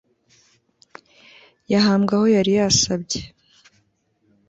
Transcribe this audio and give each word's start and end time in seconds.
Yahambwe 1.71 2.11
aho 2.17 2.25
yari 2.35 2.51
yarasabye 2.57 3.21